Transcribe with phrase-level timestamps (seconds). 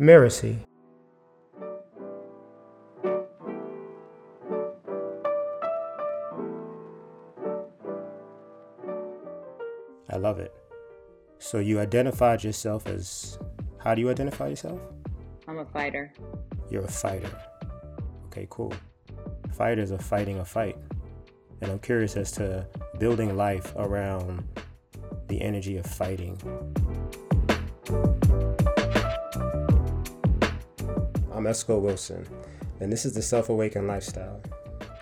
[0.00, 0.60] Mirasee.
[10.10, 10.54] I love it.
[11.38, 13.38] So you identified yourself as
[13.78, 14.80] how do you identify yourself?
[15.48, 16.12] I'm a fighter.
[16.70, 17.30] You're a fighter.
[18.26, 18.72] Okay, cool.
[19.52, 20.76] Fighters are fighting a fight.
[21.60, 22.66] And I'm curious as to
[22.98, 24.46] building life around
[25.26, 26.38] the energy of fighting.
[31.48, 32.26] Esco Wilson,
[32.80, 34.38] and this is the Self Awakened Lifestyle.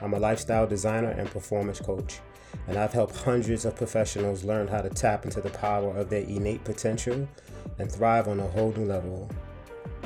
[0.01, 2.21] I'm a lifestyle designer and performance coach,
[2.69, 6.23] and I've helped hundreds of professionals learn how to tap into the power of their
[6.23, 7.29] innate potential
[7.81, 9.29] and thrive on a whole new level.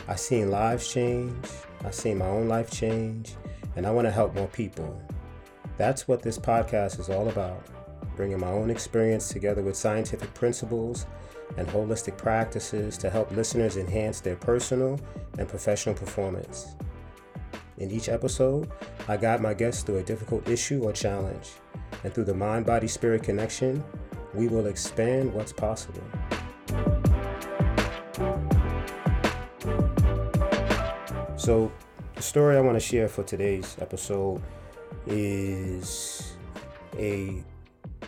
[0.08, 1.46] I've seen lives change,
[1.84, 3.34] I've seen my own life change,
[3.76, 4.98] and I want to help more people.
[5.76, 7.66] That's what this podcast is all about
[8.16, 11.06] bringing my own experience together with scientific principles
[11.56, 14.98] and holistic practices to help listeners enhance their personal
[15.38, 16.74] and professional performance.
[17.78, 18.70] In each episode,
[19.08, 21.52] I guide my guests through a difficult issue or challenge,
[22.04, 23.82] and through the mind body spirit connection,
[24.34, 26.02] we will expand what's possible.
[31.36, 31.72] So,
[32.14, 34.42] the story I want to share for today's episode
[35.06, 36.34] is
[36.98, 37.42] a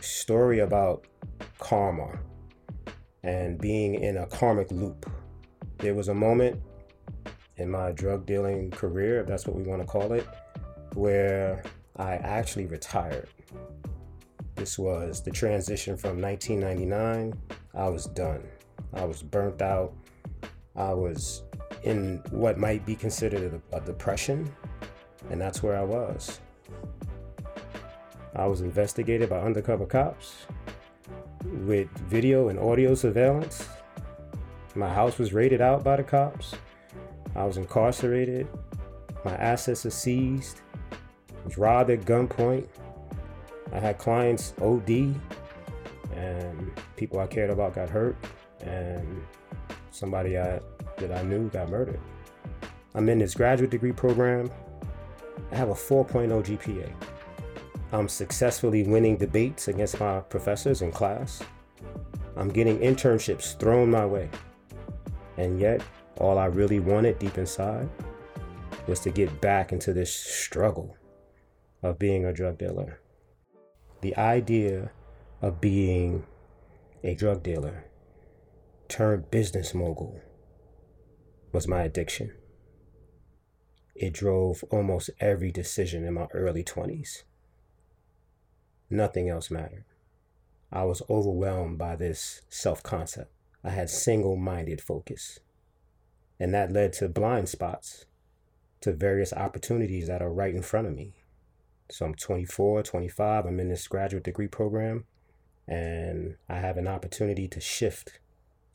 [0.02, 1.06] story about
[1.58, 2.18] karma
[3.22, 5.10] and being in a karmic loop.
[5.78, 6.60] There was a moment
[7.56, 10.26] in my drug dealing career, if that's what we want to call it,
[10.94, 11.62] where
[11.96, 13.28] I actually retired.
[14.54, 17.34] This was the transition from 1999.
[17.74, 18.42] I was done.
[18.92, 19.94] I was burnt out.
[20.76, 21.42] I was
[21.84, 24.52] in what might be considered a, a depression,
[25.30, 26.40] and that's where I was.
[28.34, 30.46] I was investigated by undercover cops
[31.44, 33.68] with video and audio surveillance.
[34.74, 36.54] My house was raided out by the cops.
[37.34, 38.48] I was incarcerated.
[39.24, 40.62] My assets were seized.
[40.92, 42.66] I was robbed at gunpoint.
[43.72, 45.14] I had clients OD,
[46.14, 48.16] and people I cared about got hurt,
[48.60, 49.22] and
[49.90, 50.60] somebody I,
[50.98, 52.00] that I knew got murdered.
[52.94, 54.50] I'm in this graduate degree program.
[55.50, 56.92] I have a 4.0 GPA.
[57.92, 61.42] I'm successfully winning debates against my professors in class.
[62.36, 64.30] I'm getting internships thrown my way.
[65.36, 65.82] And yet,
[66.16, 67.90] all I really wanted deep inside
[68.86, 70.96] was to get back into this struggle
[71.82, 73.00] of being a drug dealer.
[74.00, 74.90] The idea
[75.42, 76.24] of being
[77.04, 77.84] a drug dealer
[78.88, 80.18] turned business mogul
[81.52, 82.32] was my addiction.
[83.94, 87.24] It drove almost every decision in my early 20s.
[88.92, 89.86] Nothing else mattered.
[90.70, 93.32] I was overwhelmed by this self concept.
[93.64, 95.40] I had single minded focus.
[96.38, 98.04] And that led to blind spots,
[98.82, 101.14] to various opportunities that are right in front of me.
[101.90, 105.04] So I'm 24, 25, I'm in this graduate degree program,
[105.66, 108.18] and I have an opportunity to shift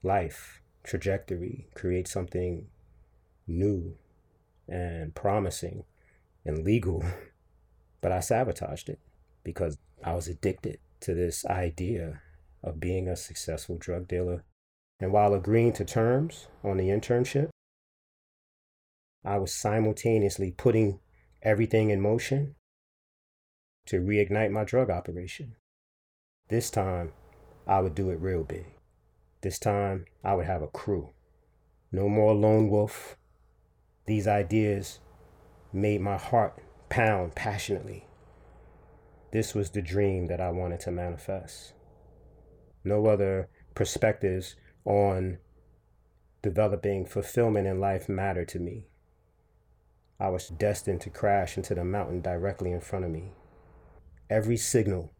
[0.02, 2.66] life, trajectory, create something
[3.46, 3.96] new
[4.68, 5.84] and promising
[6.44, 7.06] and legal.
[8.00, 9.00] But I sabotaged it
[9.44, 12.22] because I was addicted to this idea
[12.64, 14.46] of being a successful drug dealer.
[15.02, 17.50] And while agreeing to terms on the internship,
[19.26, 21.02] I was simultaneously putting
[21.42, 22.56] everything in motion
[23.88, 25.58] to reignite my drug operation.
[26.48, 27.12] This time,
[27.68, 28.66] I would do it real big.
[29.42, 31.10] This time, I would have a crew.
[31.92, 33.18] No more lone wolf.
[34.06, 35.02] These ideas
[35.74, 38.07] made my heart pound passionately.
[39.32, 41.74] This was the dream that I wanted to manifest.
[42.84, 44.56] No other perspectives
[44.86, 45.40] on
[46.42, 48.86] developing fulfillment in life mattered to me.
[50.20, 53.34] I was destined to crash into the mountain directly in front of me.
[54.30, 55.12] Every signal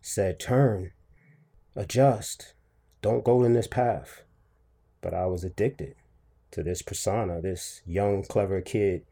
[0.00, 0.92] said, Turn,
[1.76, 2.54] adjust,
[3.02, 4.22] don't go in this path.
[5.02, 5.94] But I was addicted
[6.52, 7.40] to this persona.
[7.42, 9.04] This young, clever kid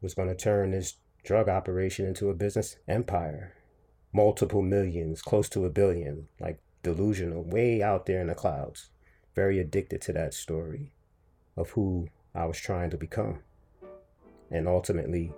[0.00, 0.94] was going to turn this
[1.24, 3.54] drug operation into a business empire
[4.12, 8.90] multiple millions, close to a billion, like delusional, way out there in the clouds.
[9.34, 10.92] Very addicted to that story
[11.56, 13.40] of who I was trying to become.
[14.50, 15.32] And ultimately,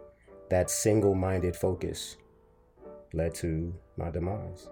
[0.48, 2.16] that single minded focus
[3.12, 4.68] led to my demise.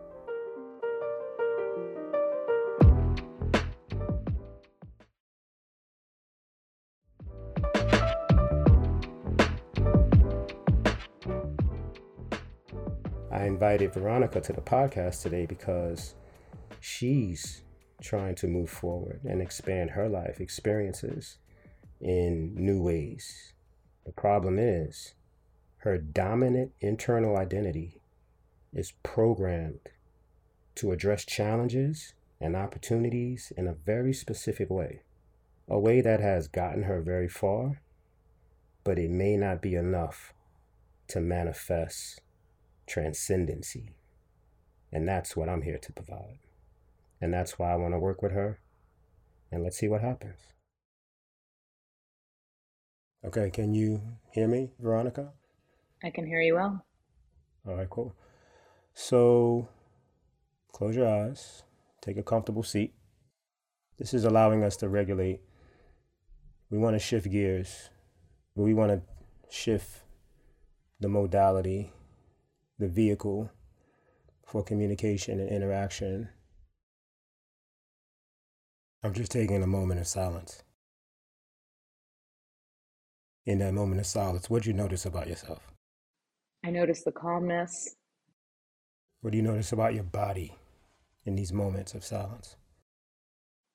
[13.59, 16.15] Invited Veronica to the podcast today because
[16.79, 17.63] she's
[18.01, 21.39] trying to move forward and expand her life experiences
[22.01, 23.55] in new ways.
[24.07, 25.15] The problem is
[25.79, 28.01] her dominant internal identity
[28.73, 29.89] is programmed
[30.77, 35.03] to address challenges and opportunities in a very specific way,
[35.69, 37.83] a way that has gotten her very far,
[38.85, 40.33] but it may not be enough
[41.09, 42.21] to manifest
[42.89, 43.91] transcendency.
[44.91, 46.39] And that's what I'm here to provide.
[47.21, 48.61] And that's why I want to work with her.
[49.51, 50.39] And let's see what happens.
[53.25, 54.01] Okay, can you
[54.33, 55.33] hear me, Veronica?
[56.03, 56.85] I can hear you well.
[57.67, 58.15] All right, cool.
[58.95, 59.69] So
[60.73, 61.63] close your eyes,
[62.01, 62.95] take a comfortable seat.
[63.99, 65.41] This is allowing us to regulate.
[66.71, 67.91] We want to shift gears,
[68.55, 69.03] we want to
[69.51, 70.03] shift
[71.01, 71.93] the modality,
[72.79, 73.51] the vehicle
[74.47, 76.29] for communication and interaction.
[79.03, 80.63] I'm just taking a moment of silence.
[83.47, 85.63] In that moment of silence, what do you notice about yourself?
[86.65, 87.97] I notice the calmness.
[89.21, 90.55] What do you notice about your body
[91.25, 92.57] in these moments of silence?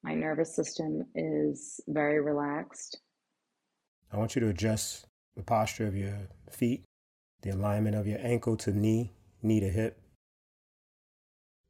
[0.03, 2.99] My nervous system is very relaxed.
[4.11, 6.83] I want you to adjust the posture of your feet,
[7.43, 9.11] the alignment of your ankle to knee,
[9.41, 9.99] knee to hip,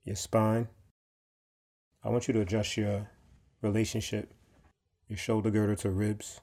[0.05, 0.67] your spine.
[2.03, 3.09] I want you to adjust your
[3.61, 4.31] relationship,
[5.07, 6.41] your shoulder girdle to ribs,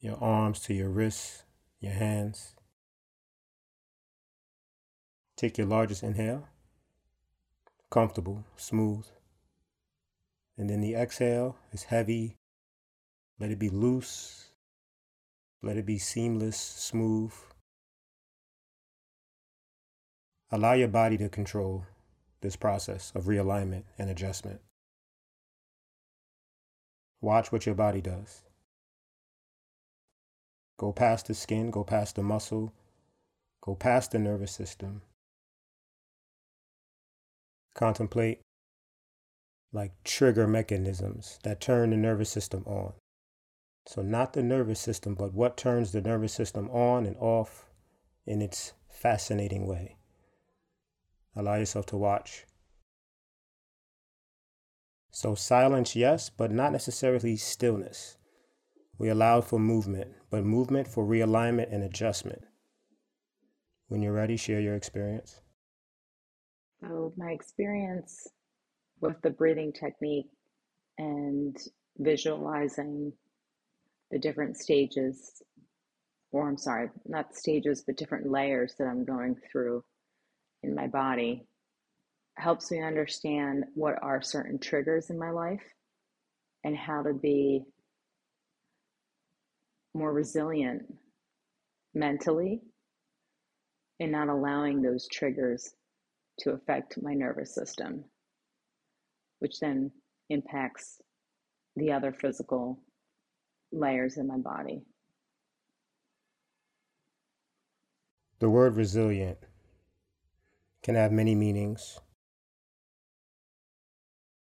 [0.00, 1.44] your arms to your wrists,
[1.80, 2.54] your hands.
[5.36, 6.46] Take your largest inhale,
[7.90, 9.06] comfortable, smooth.
[10.58, 12.36] And then the exhale is heavy.
[13.38, 14.45] Let it be loose.
[15.66, 17.32] Let it be seamless, smooth.
[20.52, 21.86] Allow your body to control
[22.40, 24.60] this process of realignment and adjustment.
[27.20, 28.44] Watch what your body does.
[30.78, 32.72] Go past the skin, go past the muscle,
[33.60, 35.02] go past the nervous system.
[37.74, 38.38] Contemplate
[39.72, 42.92] like trigger mechanisms that turn the nervous system on.
[43.86, 47.70] So, not the nervous system, but what turns the nervous system on and off
[48.26, 49.96] in its fascinating way.
[51.36, 52.46] Allow yourself to watch.
[55.12, 58.16] So, silence, yes, but not necessarily stillness.
[58.98, 62.42] We allowed for movement, but movement for realignment and adjustment.
[63.86, 65.40] When you're ready, share your experience.
[66.80, 68.26] So, my experience
[69.00, 70.26] with the breathing technique
[70.98, 71.56] and
[71.98, 73.12] visualizing
[74.10, 75.42] the different stages,
[76.32, 79.84] or I'm sorry, not stages, but different layers that I'm going through
[80.62, 81.46] in my body
[82.36, 85.62] helps me understand what are certain triggers in my life
[86.64, 87.64] and how to be
[89.94, 90.82] more resilient
[91.94, 92.60] mentally
[94.00, 95.72] and not allowing those triggers
[96.40, 98.04] to affect my nervous system,
[99.38, 99.90] which then
[100.28, 101.00] impacts
[101.76, 102.78] the other physical
[103.76, 104.82] layers in my body.
[108.38, 109.38] The word resilient
[110.82, 112.00] can have many meanings.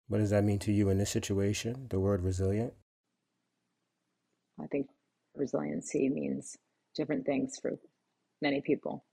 [0.08, 2.72] What does that mean to you in this situation, the word resilient?
[4.62, 4.86] I think
[5.34, 6.56] resiliency means
[6.94, 7.72] different things for
[8.40, 9.04] many people.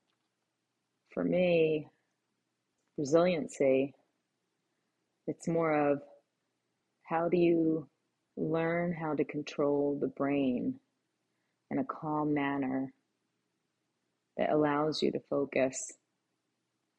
[1.14, 1.88] For me,
[2.98, 3.94] resiliency,
[5.28, 6.02] it's more of
[7.04, 7.88] how do you
[8.38, 10.80] learn how to control the brain
[11.70, 12.94] in a calm manner
[14.38, 15.76] that allows you to focus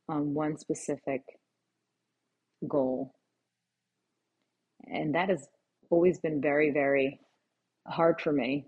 [0.09, 1.23] on one specific
[2.69, 3.13] goal.
[4.87, 5.47] And that has
[5.91, 7.21] always been very, very
[7.87, 8.67] hard for me.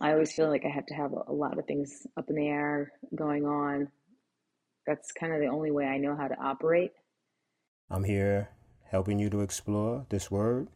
[0.00, 2.48] I always feel like I have to have a lot of things up in the
[2.48, 3.88] air going on.
[4.86, 6.92] That's kind of the only way I know how to operate.
[7.90, 8.50] I'm here
[8.90, 10.68] helping you to explore this word,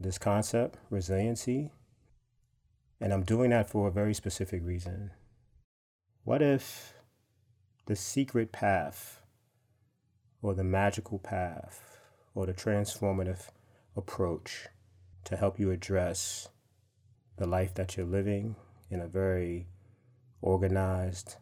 [0.00, 1.70] this concept, resiliency.
[3.00, 5.10] And I'm doing that for a very specific reason.
[6.24, 6.94] What if
[7.86, 9.20] the secret path
[10.42, 11.98] or the magical path
[12.34, 13.48] or the transformative
[13.94, 14.68] approach
[15.24, 16.48] to help you address
[17.36, 18.56] the life that you're living
[18.90, 19.66] in a very
[20.40, 21.36] organized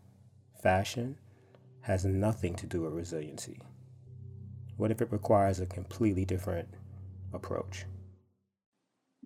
[0.60, 1.16] fashion
[1.82, 3.60] has nothing to do with resiliency?
[4.76, 6.68] What if it requires a completely different
[7.32, 7.84] approach?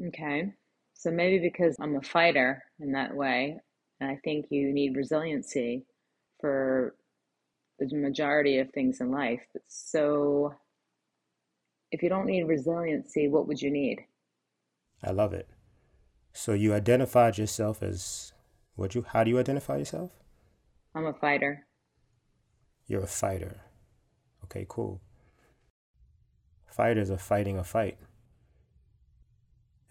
[0.09, 0.53] Okay.
[0.95, 3.59] So maybe because I'm a fighter in that way,
[4.01, 5.85] and I think you need resiliency
[6.41, 6.95] for
[7.79, 9.43] the majority of things in life.
[9.69, 10.55] So,
[11.91, 14.01] if you don't need resiliency, what would you need?
[15.03, 15.49] I love it.
[16.33, 18.33] So you identified yourself as
[18.75, 20.11] what you how do you identify yourself?
[20.95, 21.67] I'm a fighter.
[22.87, 23.61] You're a fighter.
[24.45, 25.01] Okay, cool.
[26.67, 27.99] Fighters are fighting a fight.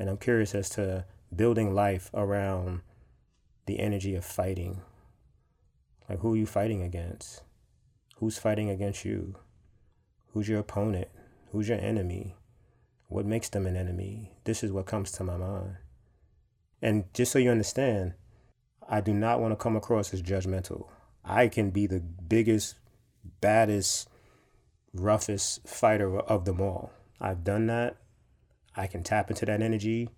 [0.01, 2.81] And I'm curious as to building life around
[3.67, 4.81] the energy of fighting.
[6.09, 7.43] Like, who are you fighting against?
[8.15, 9.35] Who's fighting against you?
[10.33, 11.07] Who's your opponent?
[11.51, 12.35] Who's your enemy?
[13.09, 14.31] What makes them an enemy?
[14.43, 15.75] This is what comes to my mind.
[16.81, 18.15] And just so you understand,
[18.89, 20.87] I do not want to come across as judgmental.
[21.23, 22.73] I can be the biggest,
[23.39, 24.09] baddest,
[24.95, 26.91] roughest fighter of them all.
[27.19, 27.97] I've done that.
[28.75, 30.09] I can tap into that energy.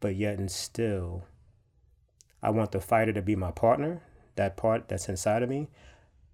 [0.00, 1.24] But yet and still,
[2.42, 4.02] I want the fighter to be my partner,
[4.36, 5.68] that part that's inside of me.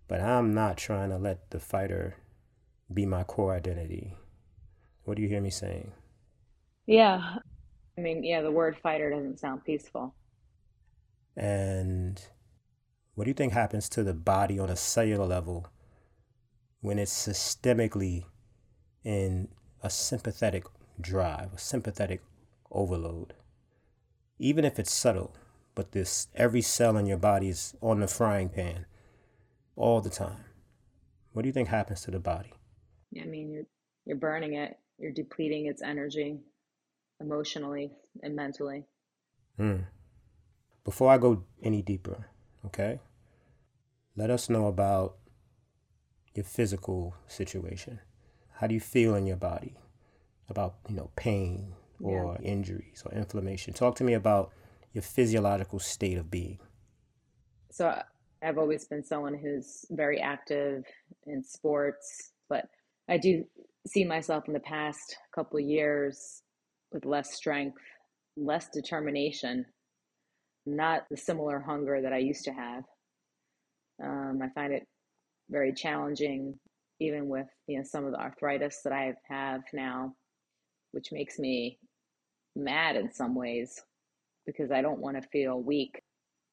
[0.08, 2.16] But I'm not trying to let the fighter
[2.92, 4.14] be my core identity.
[5.04, 5.92] What do you hear me saying?
[6.86, 7.38] Yeah.
[7.98, 10.14] I mean, yeah, the word fighter doesn't sound peaceful.
[11.36, 12.20] And
[13.14, 15.66] what do you think happens to the body on a cellular level
[16.80, 18.24] when it's systemically
[19.04, 19.48] in
[19.86, 20.64] a sympathetic
[21.00, 22.20] drive, a sympathetic
[22.70, 23.34] overload?
[24.38, 25.34] Even if it's subtle,
[25.76, 28.86] but this every cell in your body is on the frying pan
[29.76, 30.44] all the time.
[31.32, 32.52] What do you think happens to the body?
[33.20, 33.66] I mean, you're
[34.04, 34.76] you're burning it.
[34.98, 36.40] You're depleting its energy
[37.20, 38.84] emotionally and mentally.
[39.56, 39.82] Hmm.
[40.84, 42.26] Before I go any deeper,
[42.64, 43.00] okay?
[44.16, 45.16] Let us know about
[46.34, 48.00] your physical situation.
[48.56, 49.74] How do you feel in your body?
[50.48, 52.48] About, you know, pain or yeah.
[52.48, 53.74] injuries or inflammation.
[53.74, 54.52] Talk to me about
[54.92, 56.58] your physiological state of being.
[57.70, 58.00] So
[58.42, 60.84] I've always been someone who's very active
[61.26, 62.66] in sports, but
[63.08, 63.44] I do
[63.86, 66.42] see myself in the past couple of years
[66.92, 67.78] with less strength,
[68.36, 69.66] less determination,
[70.64, 72.84] not the similar hunger that I used to have.
[74.02, 74.86] Um, I find it
[75.50, 76.58] very challenging,
[77.00, 80.14] even with you know some of the arthritis that I have now,
[80.92, 81.78] which makes me
[82.54, 83.80] mad in some ways
[84.46, 86.02] because I don't want to feel weak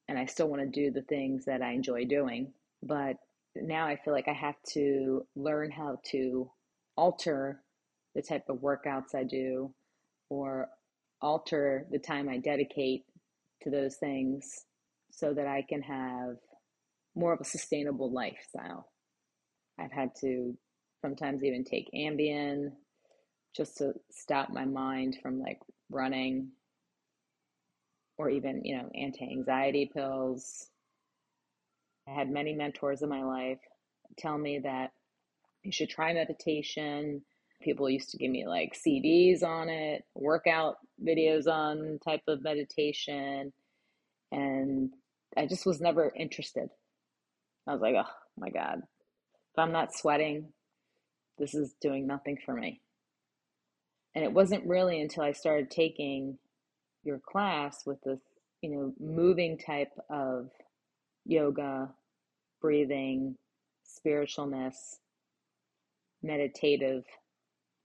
[0.07, 2.53] and I still want to do the things that I enjoy doing.
[2.81, 3.15] But
[3.55, 6.51] now I feel like I have to learn how to
[6.97, 7.61] alter
[8.15, 9.73] the type of workouts I do
[10.29, 10.69] or
[11.21, 13.05] alter the time I dedicate
[13.61, 14.65] to those things
[15.11, 16.35] so that I can have
[17.15, 18.87] more of a sustainable lifestyle.
[19.79, 20.57] I've had to
[21.01, 22.71] sometimes even take Ambien
[23.55, 26.49] just to stop my mind from like running
[28.17, 30.67] or even, you know, anti-anxiety pills.
[32.07, 33.59] I had many mentors in my life
[34.17, 34.91] tell me that
[35.63, 37.21] you should try meditation.
[37.61, 40.75] People used to give me like CDs on it, workout
[41.05, 43.53] videos on type of meditation.
[44.31, 44.93] And
[45.37, 46.69] I just was never interested.
[47.67, 48.81] I was like, oh my God,
[49.53, 50.47] if I'm not sweating,
[51.37, 52.81] this is doing nothing for me.
[54.15, 56.39] And it wasn't really until I started taking
[57.03, 58.19] your class with this,
[58.61, 60.49] you know, moving type of
[61.25, 61.89] yoga,
[62.61, 63.37] breathing,
[63.85, 64.97] spiritualness,
[66.23, 67.03] meditative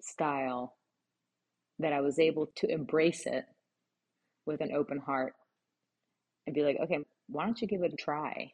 [0.00, 0.74] style
[1.78, 3.44] that I was able to embrace it
[4.46, 5.34] with an open heart
[6.46, 6.98] and be like, okay,
[7.28, 8.52] why don't you give it a try?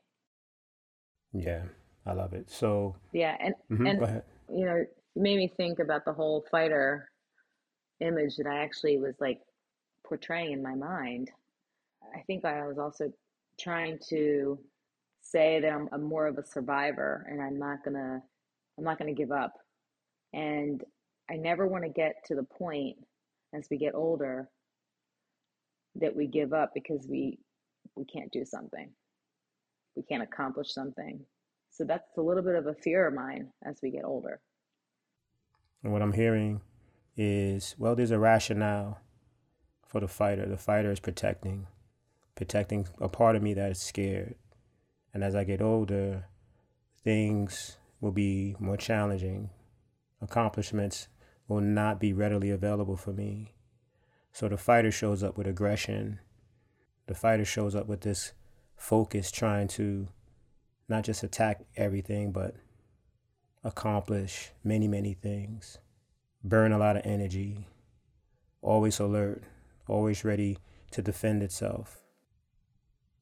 [1.32, 1.62] Yeah,
[2.06, 2.50] I love it.
[2.50, 4.84] So yeah, and mm-hmm, and you know,
[5.14, 7.08] you made me think about the whole fighter
[8.00, 9.40] image that I actually was like
[10.06, 11.30] portraying in my mind.
[12.14, 13.10] I think I was also
[13.58, 14.58] trying to
[15.22, 18.22] say that I'm, I'm more of a survivor and I'm not gonna
[18.78, 19.54] I'm not gonna give up.
[20.32, 20.82] And
[21.30, 22.96] I never want to get to the point
[23.54, 24.48] as we get older
[25.96, 27.38] that we give up because we
[27.96, 28.90] we can't do something.
[29.96, 31.24] We can't accomplish something.
[31.76, 34.40] So that's a little bit of a fear of mine as we get older.
[35.82, 36.60] And what I'm hearing
[37.16, 39.00] is well, there's a rationale
[39.84, 40.46] for the fighter.
[40.46, 41.66] The fighter is protecting,
[42.36, 44.36] protecting a part of me that is scared.
[45.12, 46.28] And as I get older,
[47.02, 49.50] things will be more challenging.
[50.22, 51.08] Accomplishments
[51.48, 53.56] will not be readily available for me.
[54.30, 56.20] So the fighter shows up with aggression.
[57.08, 58.32] The fighter shows up with this
[58.76, 60.06] focus, trying to
[60.88, 62.54] not just attack everything, but
[63.62, 65.78] accomplish many, many things.
[66.42, 67.66] Burn a lot of energy.
[68.62, 69.42] Always alert,
[69.88, 70.58] always ready
[70.90, 72.02] to defend itself.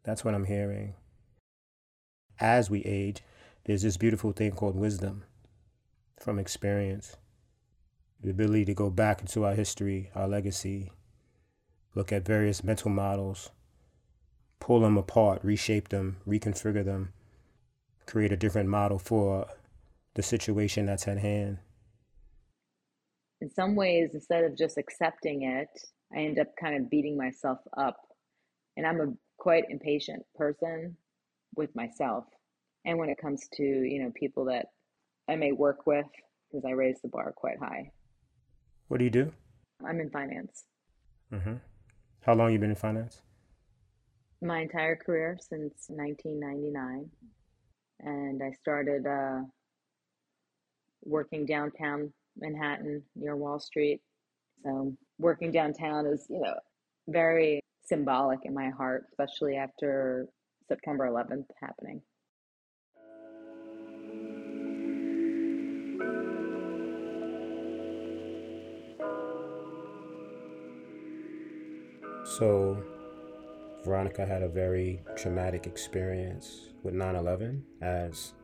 [0.05, 0.95] That's what I'm hearing.
[2.41, 3.23] As we age,
[3.65, 5.25] there's this beautiful thing called wisdom
[6.19, 7.17] from experience.
[8.23, 10.93] the ability to go back into our history, our legacy,
[11.95, 13.51] look at various mental models,
[14.61, 17.13] pull them apart, reshape them, reconfigure them,
[18.07, 19.47] create a different model for
[20.15, 21.59] the situation that's at hand.
[23.41, 25.69] In some ways, instead of just accepting it,
[26.15, 27.97] I end up kind of beating myself up.
[28.77, 30.97] And I'm a quite impatient person
[31.57, 32.25] with myself.
[32.85, 34.67] And when it comes to, you know, people that
[35.29, 36.07] I may work with,
[36.51, 37.91] because I raise the bar quite high.
[38.89, 39.33] What do you do?
[39.87, 40.65] I'm in finance.
[41.33, 41.55] Mm-hmm.
[42.21, 43.23] How long you been in finance?
[44.41, 47.09] My entire career since 1999,
[48.03, 49.41] and I started uh,
[51.05, 54.01] working downtown Manhattan near Wall Street.
[54.65, 56.55] So working downtown is, you know,
[57.09, 60.27] very symbolic in my heart, especially after
[60.69, 62.01] September 11th happening.
[72.25, 72.83] So,
[73.85, 78.35] Veronica had a very traumatic experience with 9 11, as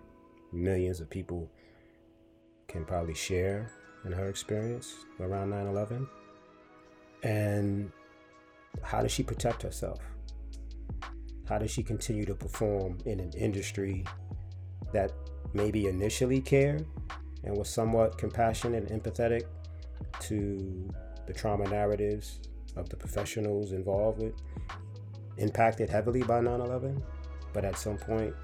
[0.53, 1.49] millions of people
[2.67, 3.71] can probably share
[4.05, 6.09] in her experience around 9 11.
[7.23, 7.93] And
[8.83, 9.99] how does she protect herself?
[11.49, 14.05] How does she continue to perform in an industry
[14.93, 15.13] that
[15.55, 16.85] maybe initially cared
[17.45, 19.43] and was somewhat compassionate and empathetic
[20.21, 20.93] to
[21.27, 22.41] the trauma narratives
[22.77, 24.35] of the professionals involved with
[25.39, 27.01] impacted heavily by 9-11
[27.53, 28.35] but at some point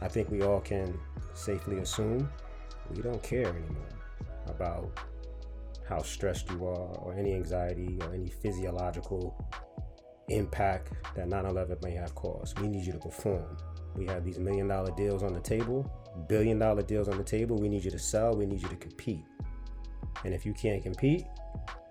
[0.00, 0.98] i think we all can
[1.34, 2.28] safely assume
[2.94, 3.88] we don't care anymore
[4.46, 5.00] about
[5.88, 9.36] how stressed you are or any anxiety or any physiological
[10.28, 12.58] impact that 9-11 may have caused.
[12.58, 13.56] We need you to perform.
[13.94, 15.90] We have these million dollar deals on the table
[16.28, 17.56] billion dollar deals on the table.
[17.56, 18.34] We need you to sell.
[18.36, 19.24] We need you to compete.
[20.24, 21.24] And if you can't compete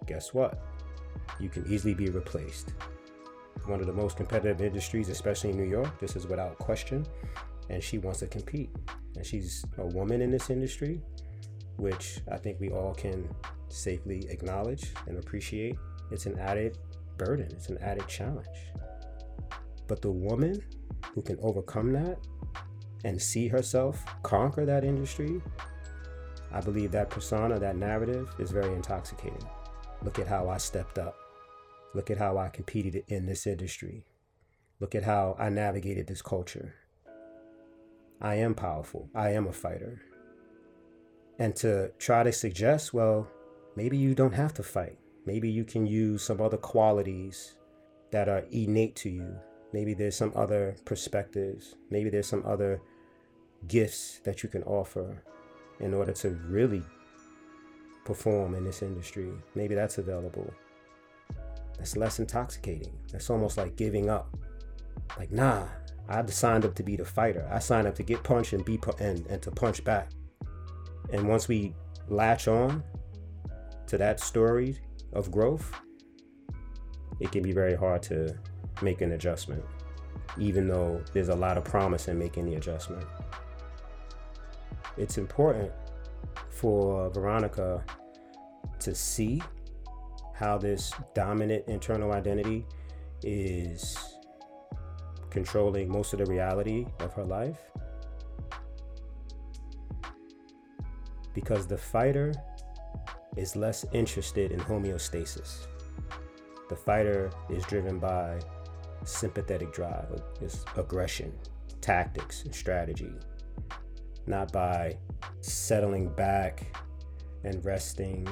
[0.06, 0.62] guess what?
[1.40, 2.74] You can easily be replaced.
[3.66, 7.06] One of the most competitive industries, especially in New York, this is without question.
[7.70, 8.70] And she wants to compete.
[9.16, 11.02] And she's a woman in this industry,
[11.78, 13.30] which I think we all can
[13.70, 15.78] safely acknowledge and appreciate.
[16.12, 16.78] It's an added
[17.18, 18.48] burden, it's an added challenge.
[19.88, 20.62] But the woman
[21.14, 22.18] who can overcome that
[23.06, 25.42] and see herself conquer that industry,
[26.52, 29.48] I believe that persona, that narrative is very intoxicating.
[30.04, 31.16] Look at how I stepped up.
[31.94, 34.06] Look at how I competed in this industry.
[34.80, 36.74] Look at how I navigated this culture.
[38.22, 39.10] I am powerful.
[39.14, 40.02] I am a fighter.
[41.40, 43.28] And to try to suggest, well,
[43.76, 44.98] maybe you don't have to fight.
[45.26, 47.56] Maybe you can use some other qualities
[48.12, 49.36] that are innate to you.
[49.72, 51.76] Maybe there's some other perspectives.
[51.90, 52.82] Maybe there's some other
[53.68, 55.24] gifts that you can offer
[55.80, 56.84] in order to really
[58.06, 59.32] perform in this industry.
[59.56, 60.54] Maybe that's available.
[61.84, 62.98] That's less intoxicating.
[63.12, 64.38] That's almost like giving up.
[65.18, 65.68] Like, nah,
[66.08, 67.46] I signed up to be the fighter.
[67.52, 70.12] I signed up to get punched and be pu- and, and to punch back.
[71.12, 71.76] And once we
[72.08, 72.86] latch on
[73.88, 74.80] to that story
[75.12, 75.74] of growth,
[77.20, 78.34] it can be very hard to
[78.82, 79.66] make an adjustment,
[80.38, 83.06] even though there's a lot of promise in making the adjustment.
[84.96, 85.70] It's important
[86.50, 87.84] for Veronica
[88.80, 89.42] to see
[90.34, 92.66] how this dominant internal identity
[93.22, 93.98] is
[95.30, 97.60] controlling most of the reality of her life.
[101.34, 102.34] Because the fighter
[103.36, 105.66] is less interested in homeostasis.
[106.70, 108.40] The fighter is driven by
[109.04, 111.34] sympathetic drive, this aggression,
[111.82, 113.12] tactics, and strategy,
[114.28, 114.98] not by
[115.42, 116.78] settling back
[117.44, 118.28] and resting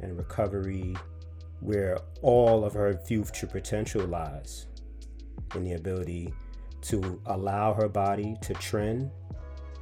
[0.00, 0.94] and recovery
[1.60, 4.66] where all of her future potential lies
[5.54, 6.32] in the ability
[6.82, 9.10] to allow her body to trend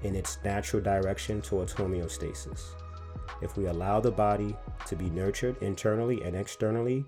[0.03, 2.63] in its natural direction towards homeostasis.
[3.43, 7.05] If we allow the body to be nurtured internally and externally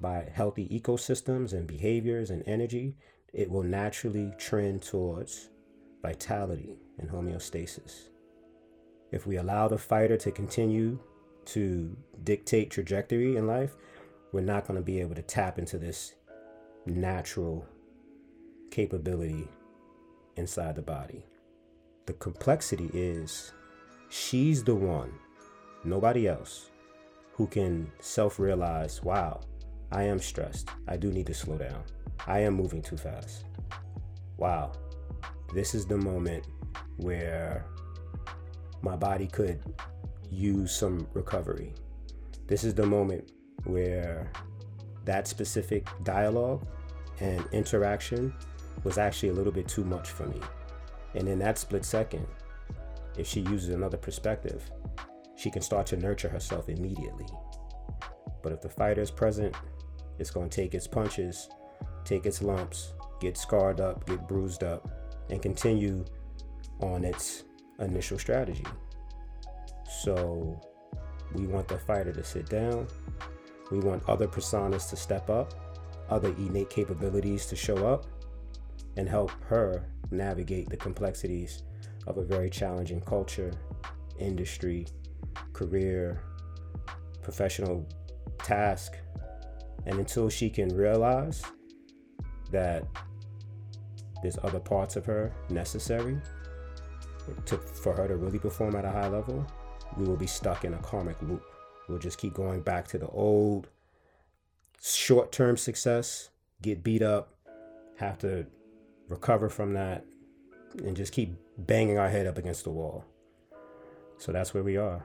[0.00, 2.94] by healthy ecosystems and behaviors and energy,
[3.32, 5.48] it will naturally trend towards
[6.02, 8.08] vitality and homeostasis.
[9.10, 10.98] If we allow the fighter to continue
[11.46, 13.76] to dictate trajectory in life,
[14.32, 16.14] we're not going to be able to tap into this
[16.86, 17.66] natural
[18.70, 19.46] capability
[20.36, 21.24] inside the body.
[22.06, 23.52] The complexity is
[24.08, 25.12] she's the one,
[25.84, 26.70] nobody else,
[27.34, 29.40] who can self realize wow,
[29.92, 30.68] I am stressed.
[30.88, 31.84] I do need to slow down.
[32.26, 33.44] I am moving too fast.
[34.38, 34.72] Wow,
[35.54, 36.46] this is the moment
[36.96, 37.66] where
[38.80, 39.60] my body could
[40.30, 41.74] use some recovery.
[42.46, 43.30] this is the moment
[43.64, 44.30] where
[45.04, 46.66] that specific dialogue
[47.20, 48.32] and interaction
[48.84, 50.40] was actually a little bit too much for me.
[51.14, 52.26] And in that split second,
[53.16, 54.70] if she uses another perspective,
[55.36, 57.26] she can start to nurture herself immediately.
[58.42, 59.54] But if the fighter is present,
[60.18, 61.48] it's going to take its punches,
[62.04, 64.88] take its lumps, get scarred up, get bruised up,
[65.30, 66.04] and continue
[66.80, 67.44] on its
[67.78, 68.66] initial strategy.
[70.02, 70.60] So
[71.34, 72.88] we want the fighter to sit down.
[73.70, 75.54] We want other personas to step up,
[76.08, 78.06] other innate capabilities to show up,
[78.96, 81.62] and help her navigate the complexities
[82.06, 83.52] of a very challenging culture,
[84.18, 84.86] industry,
[85.52, 86.22] career,
[87.22, 87.88] professional
[88.38, 88.96] task.
[89.86, 91.42] And until she can realize
[92.50, 92.84] that
[94.22, 96.18] there's other parts of her necessary
[97.46, 99.46] to, for her to really perform at a high level,
[99.96, 101.44] we will be stuck in a karmic loop.
[101.88, 103.68] We'll just keep going back to the old
[104.82, 107.34] short term success, get beat up,
[107.98, 108.46] have to
[109.08, 110.04] recover from that,
[110.78, 113.04] and just keep banging our head up against the wall.
[114.18, 115.04] So that's where we are.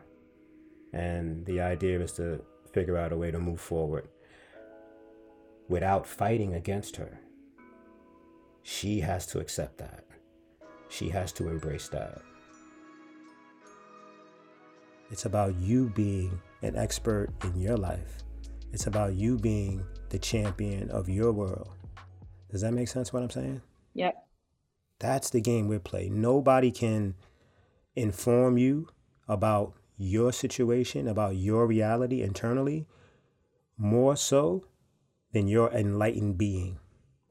[0.94, 4.08] And the idea is to figure out a way to move forward
[5.68, 7.20] without fighting against her.
[8.63, 10.06] She has to accept that.
[10.90, 12.22] She has to embrace that.
[15.10, 18.20] It's about you being an expert in your life.
[18.72, 21.70] It's about you being the champion of your world.
[22.52, 23.62] Does that make sense what I'm saying?
[23.93, 24.15] Yep.
[25.00, 26.10] That's the game we play.
[26.10, 27.15] Nobody can
[27.96, 28.88] inform you
[29.28, 32.88] about your situation, about your reality internally,
[33.78, 34.65] more so
[35.34, 36.80] than your enlightened being,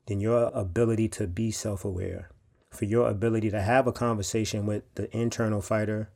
[0.07, 2.31] than your ability to be self aware,
[2.71, 6.11] for your ability to have a conversation with the internal fighter,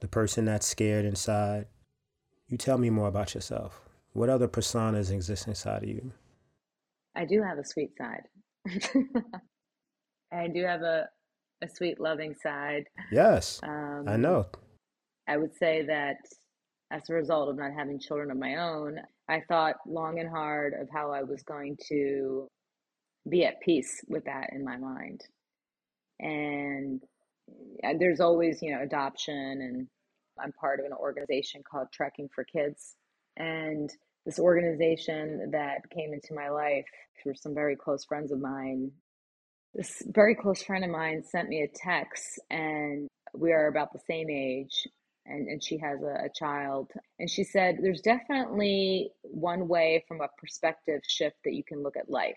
[0.00, 1.66] the person that's scared inside.
[2.52, 3.80] You tell me more about yourself.
[4.12, 6.12] What other personas exist inside of you?
[7.16, 8.24] I do have a sweet side.
[10.30, 11.08] I do have a,
[11.62, 12.84] a sweet, loving side.
[13.10, 13.58] Yes.
[13.62, 14.48] Um, I know.
[15.26, 16.16] I would say that
[16.90, 18.98] as a result of not having children of my own,
[19.30, 22.48] I thought long and hard of how I was going to
[23.30, 25.22] be at peace with that in my mind.
[26.20, 27.00] And
[27.98, 29.88] there's always, you know, adoption, and
[30.40, 32.96] I'm part of an organization called Trekking for Kids.
[33.36, 33.90] And
[34.26, 36.86] this organization that came into my life
[37.22, 38.92] through some very close friends of mine
[39.74, 44.00] this very close friend of mine sent me a text and we are about the
[44.06, 44.86] same age
[45.24, 46.90] and, and she has a, a child.
[47.18, 51.96] And she said there's definitely one way from a perspective shift that you can look
[51.96, 52.36] at life.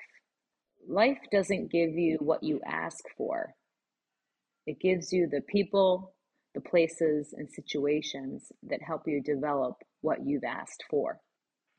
[0.87, 3.53] Life doesn't give you what you ask for.
[4.65, 6.14] It gives you the people
[6.55, 11.19] the places and situations that help you develop what you've asked for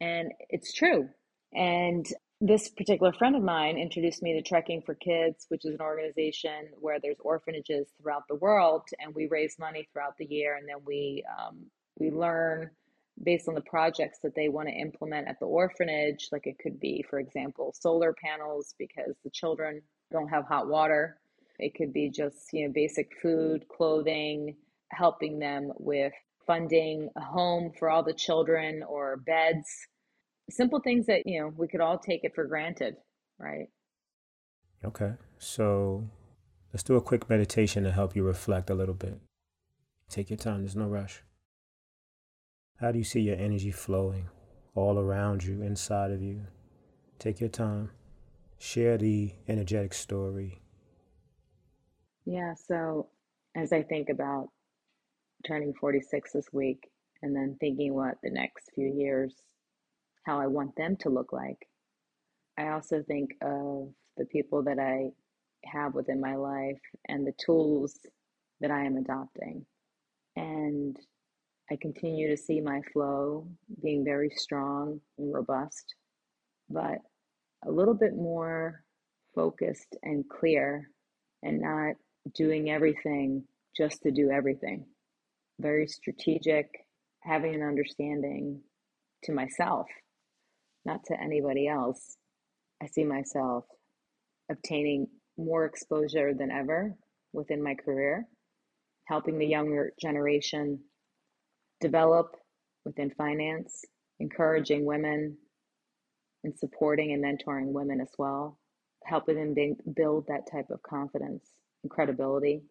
[0.00, 1.08] and it's true
[1.52, 2.06] and
[2.40, 6.68] this particular friend of mine introduced me to Trekking for Kids, which is an organization
[6.78, 10.84] where there's orphanages throughout the world, and we raise money throughout the year, and then
[10.84, 11.64] we um,
[11.98, 12.70] we learn
[13.22, 16.28] based on the projects that they want to implement at the orphanage.
[16.30, 19.80] Like it could be, for example, solar panels because the children
[20.12, 21.16] don't have hot water.
[21.58, 24.56] It could be just you know basic food, clothing,
[24.90, 26.12] helping them with
[26.46, 29.68] funding a home for all the children or beds.
[30.51, 32.96] Simple things that you know we could all take it for granted
[33.38, 33.68] right?
[34.85, 36.09] Okay so
[36.72, 39.18] let's do a quick meditation to help you reflect a little bit.
[40.09, 41.22] Take your time there's no rush.
[42.81, 44.29] How do you see your energy flowing
[44.75, 46.42] all around you inside of you?
[47.18, 47.90] Take your time.
[48.59, 50.61] Share the energetic story.
[52.25, 53.09] Yeah so
[53.57, 54.49] as i think about
[55.46, 56.88] turning 46 this week
[57.22, 59.35] and then thinking what the next few years
[60.24, 61.68] how I want them to look like.
[62.59, 65.11] I also think of the people that I
[65.64, 67.98] have within my life and the tools
[68.61, 69.64] that I am adopting.
[70.35, 70.96] And
[71.70, 73.46] I continue to see my flow
[73.82, 75.94] being very strong and robust,
[76.68, 76.98] but
[77.66, 78.82] a little bit more
[79.35, 80.90] focused and clear
[81.42, 81.94] and not
[82.35, 83.44] doing everything
[83.76, 84.87] just to do everything.
[85.59, 86.69] Very strategic,
[87.21, 88.61] having an understanding
[89.25, 89.87] to myself
[90.85, 92.16] not to anybody else.
[92.83, 93.64] I see myself
[94.51, 96.95] obtaining more exposure than ever
[97.33, 98.27] within my career,
[99.07, 100.81] helping the younger generation
[101.81, 102.37] develop
[102.85, 103.85] within finance,
[104.21, 105.37] encouraging women
[106.45, 108.59] and supporting and mentoring women as well,
[109.05, 111.51] helping them build that type of confidence
[111.83, 112.62] and credibility.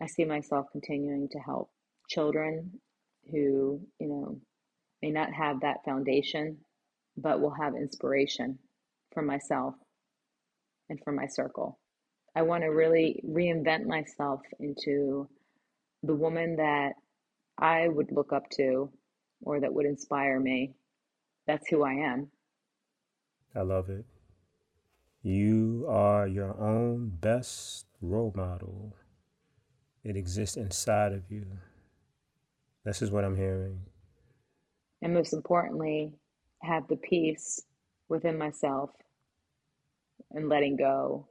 [0.00, 1.70] I see myself continuing to help
[2.08, 2.80] children
[3.30, 4.40] who, you know,
[5.02, 6.58] may not have that foundation,
[7.16, 8.58] but will have inspiration
[9.12, 9.74] for myself
[10.88, 11.78] and for my circle.
[12.34, 15.28] I want to really reinvent myself into
[16.02, 16.92] the woman that
[17.58, 18.90] I would look up to
[19.42, 20.74] or that would inspire me.
[21.46, 22.30] That's who I am.
[23.54, 24.04] I love it.
[25.22, 28.94] You are your own best role model.
[30.04, 31.46] It exists inside of you.
[32.88, 33.82] This is what I'm hearing.
[35.02, 36.14] And most importantly,
[36.62, 37.60] have the peace
[38.08, 38.88] within myself
[40.30, 41.28] and letting go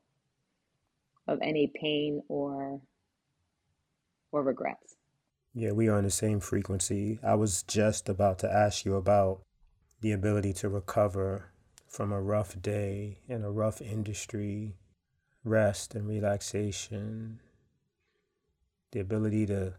[1.27, 2.79] of any pain or
[4.31, 4.97] or regrets.
[5.55, 7.17] Yeah, we are on the same frequency.
[7.23, 9.41] I was just about to ask you about
[10.01, 11.49] the ability to recover
[11.87, 14.75] from a rough day in a rough industry,
[15.43, 17.39] rest and relaxation,
[18.91, 19.73] the ability to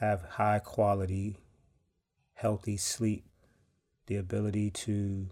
[0.00, 1.36] have high quality,
[2.32, 3.26] healthy sleep,
[4.06, 5.28] the ability to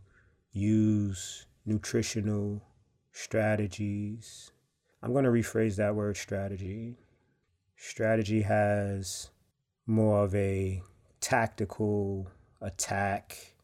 [0.53, 2.63] use nutritional
[3.13, 4.53] strategies.
[5.03, 6.99] I'm going to rephrase that word strategy.
[7.77, 9.31] Strategy has
[9.87, 10.83] more of a
[11.21, 13.55] tactical attack,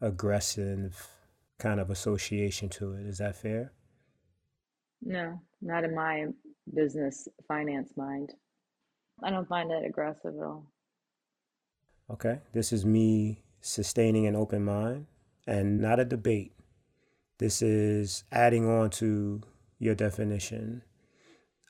[0.00, 1.08] aggressive
[1.58, 3.06] kind of association to it.
[3.06, 3.72] Is that fair?
[5.02, 6.26] No, not in my
[6.72, 8.32] business finance mind.
[9.24, 10.66] I don't find it aggressive at all.
[12.10, 12.40] Okay.
[12.52, 15.06] This is me sustaining an open mind
[15.46, 16.52] and not a debate.
[17.38, 19.40] This is adding on to
[19.78, 20.82] your definition.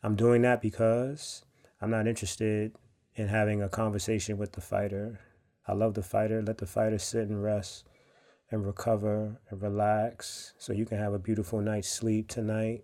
[0.03, 1.45] I'm doing that because
[1.81, 2.73] I'm not interested
[3.15, 5.21] in having a conversation with the fighter.
[5.69, 6.43] I love the fighter.
[6.43, 7.87] Let the fighter sit and rest
[8.51, 12.83] and recover and relax so you can have a beautiful night's sleep tonight.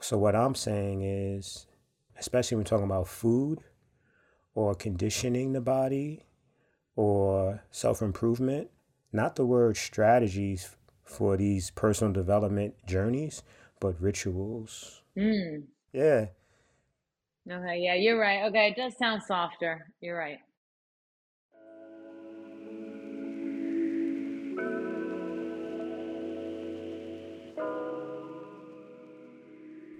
[0.00, 1.66] So, what I'm saying is,
[2.18, 3.60] especially when talking about food
[4.54, 6.24] or conditioning the body
[6.96, 8.70] or self improvement,
[9.12, 13.42] not the word strategies for these personal development journeys,
[13.80, 15.02] but rituals.
[15.16, 15.64] Mm.
[15.92, 16.26] Yeah.
[17.50, 18.44] Okay, yeah, you're right.
[18.48, 19.92] Okay, it does sound softer.
[20.00, 20.38] You're right.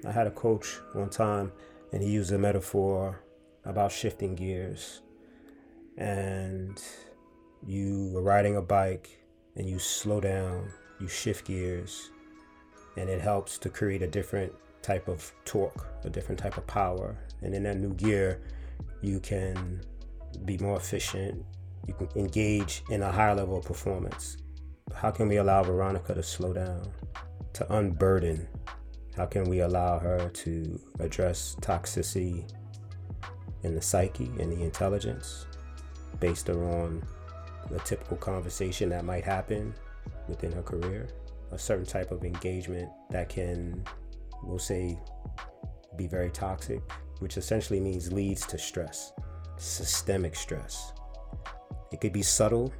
[0.06, 1.52] I had a coach one time,
[1.92, 3.20] and he used a metaphor
[3.64, 5.02] about shifting gears.
[5.96, 6.80] And
[7.66, 9.24] you were riding a bike
[9.56, 10.70] and you slow down,
[11.00, 12.10] you shift gears,
[12.96, 17.16] and it helps to create a different type of torque, a different type of power.
[17.42, 18.40] And in that new gear,
[19.02, 19.82] you can
[20.44, 21.44] be more efficient,
[21.86, 24.36] you can engage in a higher level of performance.
[24.94, 26.90] How can we allow Veronica to slow down,
[27.54, 28.48] to unburden
[29.16, 32.50] how can we allow her to address toxicity
[33.62, 35.46] in the psyche and the intelligence
[36.18, 37.02] based on
[37.74, 39.74] a typical conversation that might happen
[40.28, 41.08] within her career?
[41.52, 43.84] A certain type of engagement that can,
[44.42, 44.98] we'll say,
[45.96, 46.80] be very toxic,
[47.18, 49.12] which essentially means leads to stress,
[49.56, 50.92] systemic stress.
[51.92, 52.72] It could be subtle,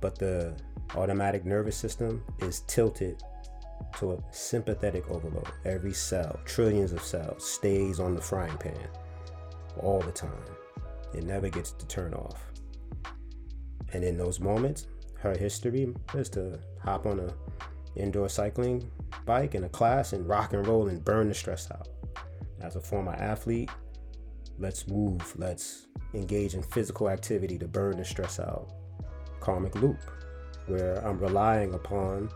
[0.00, 0.54] but the
[0.96, 3.22] automatic nervous system is tilted
[3.98, 5.48] to a sympathetic overload.
[5.64, 8.88] Every cell, trillions of cells, stays on the frying pan
[9.78, 10.44] all the time.
[11.14, 12.40] It never gets to turn off.
[13.92, 14.86] And in those moments,
[15.18, 17.34] her history is to hop on a
[17.96, 18.88] indoor cycling
[19.26, 21.88] bike in a class and rock and roll and burn the stress out.
[22.60, 23.70] As a former athlete,
[24.58, 28.72] let's move, let's engage in physical activity to burn the stress out.
[29.40, 29.98] Karmic loop,
[30.66, 32.30] where I'm relying upon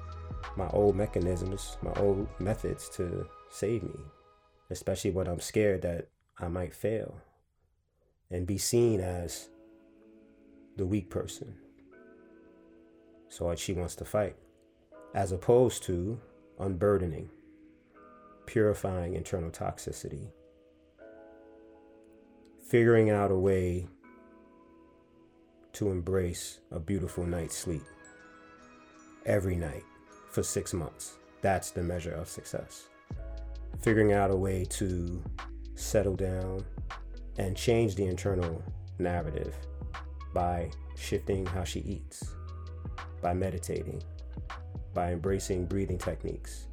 [0.56, 4.00] my old mechanisms, my old methods to save me,
[4.70, 7.20] especially when I'm scared that I might fail
[8.30, 9.48] and be seen as
[10.76, 11.54] the weak person.
[13.28, 14.36] So she wants to fight,
[15.14, 16.20] as opposed to
[16.58, 17.30] unburdening,
[18.46, 20.28] purifying internal toxicity,
[22.68, 23.86] figuring out a way
[25.72, 27.82] to embrace a beautiful night's sleep
[29.26, 29.82] every night
[30.30, 31.18] for six months.
[31.42, 32.84] That's the measure of success.
[33.80, 35.22] Figuring out a way to
[35.74, 36.64] settle down
[37.38, 38.62] and change the internal
[38.98, 39.54] narrative
[40.32, 42.34] by shifting how she eats,
[43.20, 44.02] by meditating,
[44.92, 46.66] by embracing breathing techniques,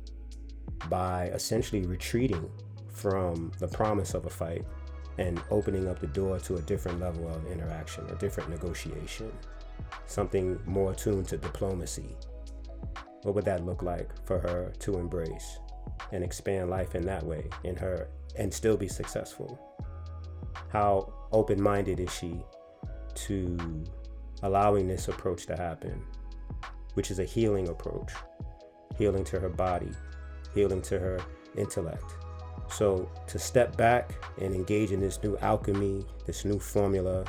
[0.89, 2.49] by essentially retreating
[2.89, 4.65] from the promise of a fight
[5.17, 9.31] and opening up the door to a different level of interaction, a different negotiation,
[10.05, 12.15] something more attuned to diplomacy,
[13.23, 15.59] what would that look like for her to embrace
[16.11, 18.07] and expand life in that way in her
[18.37, 19.59] and still be successful?
[20.69, 22.43] How open minded is she
[23.13, 23.57] to
[24.43, 26.01] allowing this approach to happen,
[26.93, 28.11] which is a healing approach,
[28.97, 29.91] healing to her body,
[30.53, 31.19] healing to her
[31.57, 32.15] intellect.
[32.69, 37.25] So to step back and engage in this new alchemy, this new formula,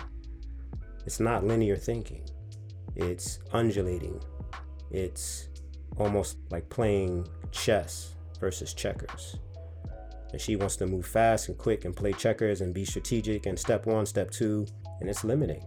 [1.05, 2.23] it's not linear thinking.
[2.95, 4.21] It's undulating.
[4.91, 5.49] It's
[5.97, 9.37] almost like playing chess versus checkers.
[10.33, 13.59] And she wants to move fast and quick and play checkers and be strategic and
[13.59, 14.67] step one, step two,
[15.01, 15.63] and it's limiting.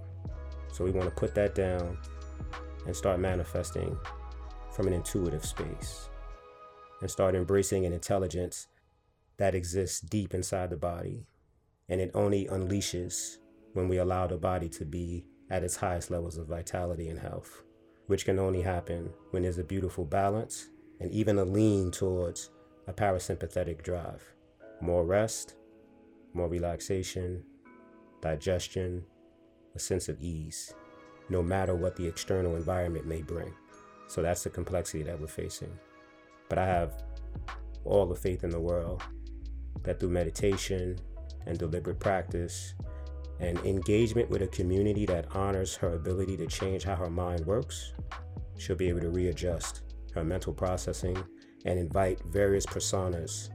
[0.74, 1.98] So we want to put that down
[2.86, 3.98] and start manifesting
[4.76, 6.10] from an intuitive space
[7.02, 8.68] and start embracing an intelligence
[9.38, 11.28] that exists deep inside the body.
[11.88, 13.38] And it only unleashes
[13.74, 17.64] when we allow the body to be at its highest levels of vitality and health,
[18.08, 22.50] which can only happen when there's a beautiful balance and even a lean towards
[22.88, 24.35] a parasympathetic drive.
[24.82, 25.56] More rest,
[26.34, 27.44] more relaxation,
[28.22, 29.04] digestion,
[29.76, 30.74] a sense of ease,
[31.30, 33.54] no matter what the external environment may bring.
[34.08, 35.72] So that's the complexity that we're facing.
[36.50, 37.04] But I have
[37.84, 39.04] all the faith in the world
[39.84, 40.98] that through meditation
[41.46, 42.74] and deliberate practice
[43.40, 47.94] and engagement with a community that honors her ability to change how her mind works,
[48.58, 49.82] she'll be able to readjust
[50.14, 51.18] her mental processing
[51.66, 53.50] and invite various personas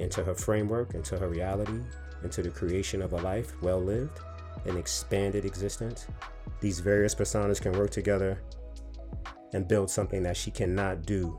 [0.00, 1.80] into her framework, into her reality,
[2.24, 4.20] into the creation of a life well lived,
[4.64, 6.06] an expanded existence.
[6.60, 8.42] These various personas can work together
[9.52, 11.38] and build something that she cannot do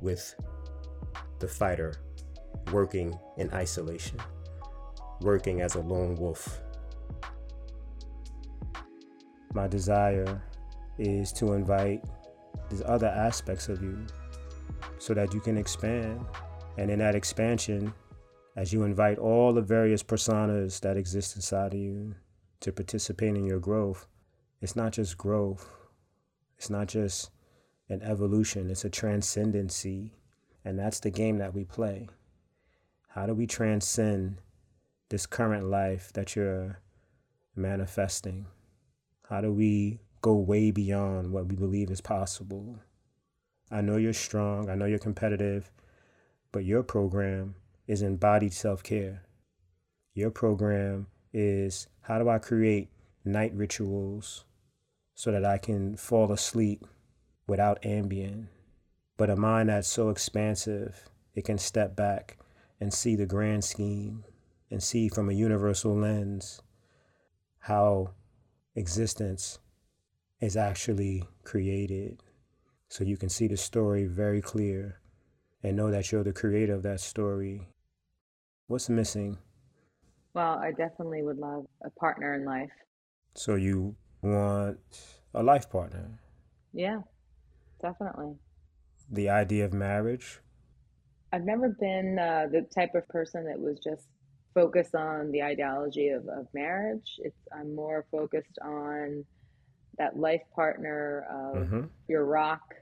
[0.00, 0.34] with
[1.38, 1.94] the fighter
[2.72, 4.18] working in isolation,
[5.20, 6.60] working as a lone wolf.
[9.54, 10.42] My desire
[10.98, 12.02] is to invite
[12.70, 14.06] these other aspects of you
[14.98, 16.24] so that you can expand.
[16.76, 17.92] And in that expansion,
[18.56, 22.14] as you invite all the various personas that exist inside of you
[22.60, 24.06] to participate in your growth,
[24.60, 25.68] it's not just growth,
[26.56, 27.30] it's not just
[27.88, 30.12] an evolution, it's a transcendency.
[30.64, 32.08] And that's the game that we play.
[33.08, 34.38] How do we transcend
[35.10, 36.80] this current life that you're
[37.54, 38.46] manifesting?
[39.28, 42.78] How do we go way beyond what we believe is possible?
[43.70, 45.70] I know you're strong, I know you're competitive,
[46.54, 47.56] but your program
[47.88, 49.24] is embodied self care.
[50.14, 52.90] Your program is how do I create
[53.24, 54.44] night rituals
[55.16, 56.86] so that I can fall asleep
[57.48, 58.46] without Ambien?
[59.16, 62.38] But a mind that's so expansive, it can step back
[62.78, 64.22] and see the grand scheme
[64.70, 66.62] and see from a universal lens
[67.58, 68.10] how
[68.76, 69.58] existence
[70.40, 72.22] is actually created.
[72.88, 75.00] So you can see the story very clear
[75.64, 77.66] and know that you're the creator of that story.
[78.66, 79.38] What's missing?
[80.34, 82.70] Well, I definitely would love a partner in life.
[83.34, 84.78] So you want
[85.32, 86.20] a life partner?
[86.74, 87.00] Yeah,
[87.80, 88.34] definitely.
[89.10, 90.40] The idea of marriage?
[91.32, 94.06] I've never been uh, the type of person that was just
[94.52, 97.18] focused on the ideology of, of marriage.
[97.18, 99.24] It's I'm more focused on
[99.98, 101.82] that life partner of mm-hmm.
[102.08, 102.74] your rock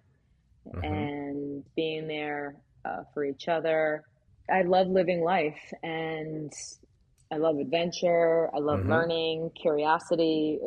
[0.67, 0.85] mm-hmm.
[0.85, 4.05] and being there uh, for each other.
[4.51, 6.53] I love living life and
[7.31, 8.51] I love adventure.
[8.55, 8.91] I love mm-hmm.
[8.91, 10.59] learning, curiosity.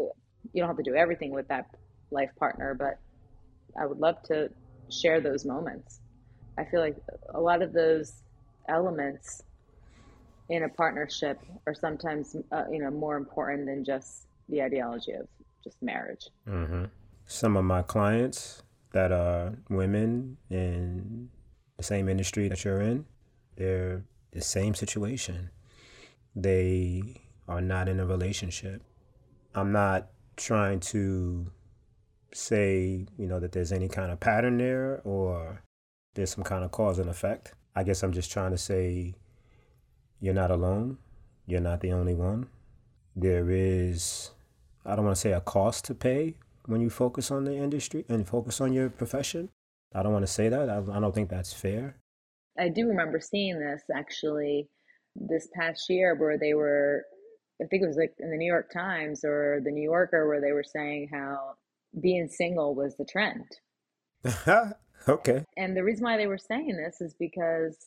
[0.54, 1.67] You don't have to do everything with that
[2.12, 2.99] life partner, but
[3.80, 4.49] I would love to
[4.89, 5.99] share those moments.
[6.58, 6.95] I feel like
[7.34, 8.23] a lot of those
[8.69, 9.43] elements
[10.49, 15.28] in a partnership are sometimes uh, you know more important than just the ideology of
[15.63, 16.30] just marriage.
[16.47, 16.86] Mm-hmm.
[17.25, 21.30] Some of my clients that are women in
[21.77, 23.05] the same industry that you're in,
[23.55, 25.49] they're the same situation.
[26.35, 28.81] They are not in a relationship.
[29.53, 31.51] I'm not trying to
[32.33, 35.61] say, you know, that there's any kind of pattern there or
[36.15, 37.53] there's some kind of cause and effect.
[37.75, 39.15] I guess I'm just trying to say
[40.19, 40.97] you're not alone.
[41.45, 42.47] You're not the only one.
[43.15, 44.32] There is,
[44.86, 48.05] I don't want to say a cost to pay when you focus on the industry
[48.09, 49.49] and focus on your profession.
[49.95, 50.69] I don't want to say that.
[50.69, 51.95] I, I don't think that's fair.
[52.59, 54.69] I do remember seeing this actually
[55.15, 57.03] this past year where they were,
[57.61, 60.41] I think it was like in the New York Times or the New Yorker, where
[60.41, 61.55] they were saying how
[62.01, 63.45] being single was the trend.
[65.07, 65.43] Okay.
[65.55, 67.77] And the reason why they were saying this is because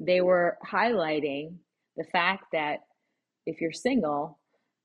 [0.00, 1.56] they were highlighting
[1.96, 2.80] the fact that
[3.44, 4.38] if you're single,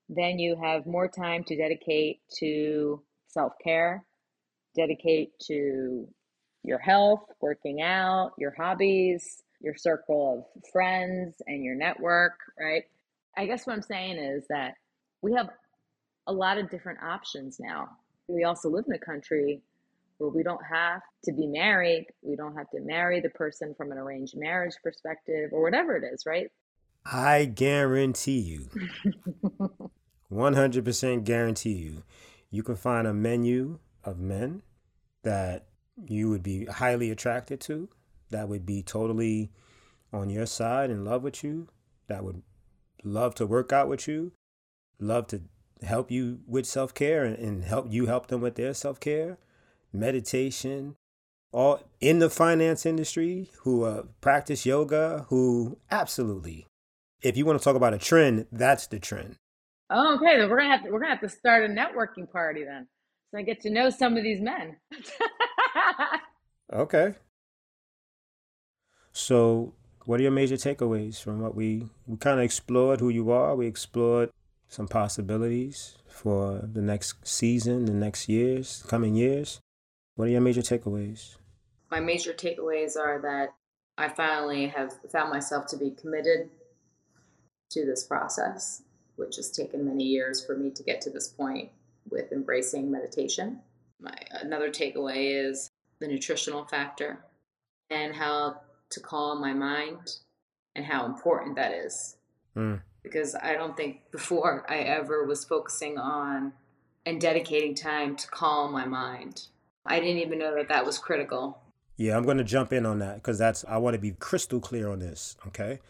[0.08, 4.04] then you have more time to dedicate to self care,
[4.76, 6.06] dedicate to
[6.64, 12.84] your health, working out, your hobbies, your circle of friends, and your network, right?
[13.36, 14.74] I guess what I'm saying is that
[15.22, 15.50] we have
[16.26, 17.90] a lot of different options now.
[18.28, 19.60] We also live in a country
[20.18, 22.06] where we don't have to be married.
[22.22, 26.04] We don't have to marry the person from an arranged marriage perspective or whatever it
[26.04, 26.50] is, right?
[27.04, 28.70] I guarantee you,
[30.32, 32.02] 100% guarantee you,
[32.50, 34.62] you can find a menu of men
[35.22, 37.88] that you would be highly attracted to,
[38.30, 39.50] that would be totally
[40.12, 41.68] on your side, in love with you,
[42.08, 42.42] that would
[43.02, 44.32] love to work out with you,
[44.98, 45.42] love to
[45.82, 49.38] help you with self care and help you help them with their self care,
[49.92, 50.96] meditation,
[51.52, 56.66] all in the finance industry who uh, practice yoga, who absolutely,
[57.22, 59.36] if you want to talk about a trend, that's the trend.
[59.90, 60.38] Oh, okay.
[60.38, 62.88] Then we're gonna have to, we're gonna have to start a networking party then,
[63.30, 64.76] so I get to know some of these men.
[66.72, 67.14] okay.
[69.12, 73.30] So what are your major takeaways from what we we kind of explored who you
[73.30, 73.54] are?
[73.54, 74.30] We explored
[74.68, 79.60] some possibilities for the next season the next years coming years.
[80.16, 81.36] What are your major takeaways?
[81.90, 83.54] My major takeaways are that
[83.96, 86.50] i finally have found myself to be committed
[87.70, 88.82] to this process
[89.16, 91.70] which has taken many years for me to get to this point
[92.10, 93.60] with embracing meditation
[94.04, 97.24] my another takeaway is the nutritional factor
[97.90, 100.18] and how to calm my mind
[100.76, 102.16] and how important that is.
[102.56, 102.80] Mm.
[103.02, 106.52] Because I don't think before I ever was focusing on
[107.06, 109.48] and dedicating time to calm my mind.
[109.86, 111.60] I didn't even know that that was critical.
[111.96, 114.60] Yeah, I'm going to jump in on that because that's I want to be crystal
[114.60, 115.80] clear on this, okay?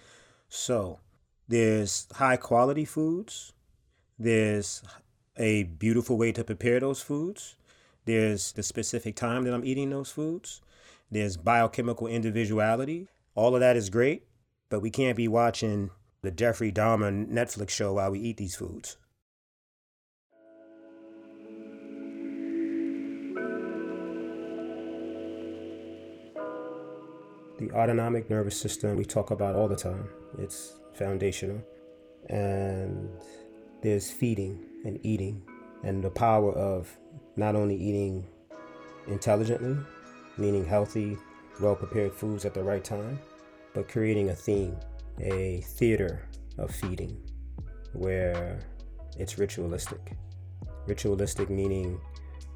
[0.48, 0.98] So,
[1.48, 3.52] there's high quality foods.
[4.18, 4.82] There's
[5.36, 7.56] a beautiful way to prepare those foods.
[8.07, 10.61] There's the specific time that I'm eating those foods.
[11.11, 13.09] There's biochemical individuality.
[13.34, 14.24] All of that is great,
[14.68, 15.90] but we can't be watching
[16.22, 18.96] the Jeffrey Dahmer Netflix show while we eat these foods.
[27.59, 30.09] The autonomic nervous system we talk about all the time.
[30.38, 31.62] It's foundational.
[32.28, 33.09] And
[33.82, 35.42] there's feeding and eating
[35.82, 36.98] and the power of
[37.36, 38.26] not only eating
[39.06, 39.76] intelligently,
[40.38, 41.16] meaning healthy,
[41.60, 43.18] well prepared foods at the right time,
[43.74, 44.76] but creating a theme,
[45.20, 47.16] a theater of feeding
[47.92, 48.60] where
[49.18, 50.16] it's ritualistic.
[50.86, 52.00] Ritualistic meaning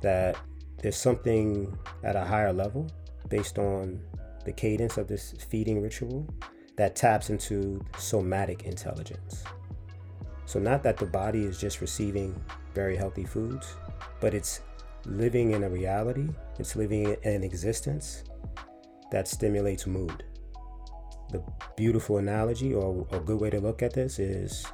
[0.02, 0.36] that
[0.82, 2.90] there's something at a higher level
[3.28, 4.00] based on
[4.44, 6.26] the cadence of this feeding ritual
[6.76, 9.44] that taps into somatic intelligence.
[10.46, 12.40] So, not that the body is just receiving
[12.74, 13.74] very healthy foods,
[14.20, 14.60] but it's
[15.04, 16.28] living in a reality,
[16.58, 18.24] it's living in an existence
[19.10, 20.24] that stimulates mood.
[21.30, 21.42] The
[21.76, 24.66] beautiful analogy or a good way to look at this is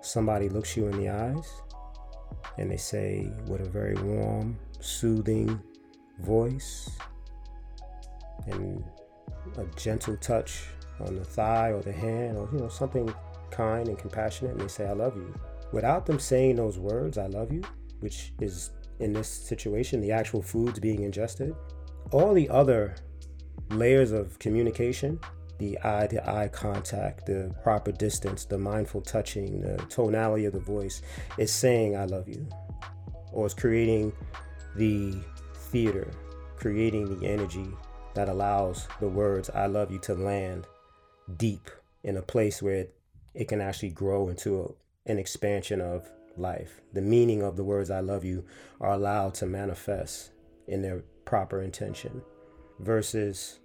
[0.00, 1.46] somebody looks you in the eyes
[2.58, 5.60] and they say with a very warm, soothing
[6.20, 6.90] voice
[8.46, 8.84] and
[9.56, 10.64] a gentle touch
[11.00, 13.12] on the thigh or the hand or you know something
[13.50, 15.34] kind and compassionate and they say I love you.
[15.72, 17.62] Without them saying those words I love you,
[18.04, 21.54] which is in this situation, the actual foods being ingested,
[22.12, 22.94] all the other
[23.70, 25.18] layers of communication,
[25.58, 30.60] the eye to eye contact, the proper distance, the mindful touching, the tonality of the
[30.60, 31.00] voice,
[31.38, 32.46] is saying, I love you.
[33.32, 34.12] Or it's creating
[34.76, 35.14] the
[35.54, 36.10] theater,
[36.56, 37.66] creating the energy
[38.14, 40.66] that allows the words, I love you, to land
[41.38, 41.70] deep
[42.02, 42.94] in a place where it,
[43.32, 46.80] it can actually grow into a, an expansion of life.
[46.92, 48.44] The meaning of the words I love you
[48.80, 50.30] are allowed to manifest
[50.66, 52.22] in their proper intention
[52.80, 53.60] versus